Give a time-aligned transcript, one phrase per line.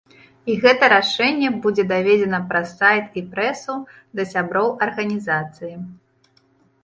[0.51, 3.75] І гэта рашэнне будзе даведзена праз сайт і прэсу
[4.21, 5.73] да сяброў арганізацыі.